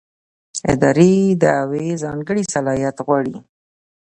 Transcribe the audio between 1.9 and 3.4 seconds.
ځانګړی صلاحیت غواړي.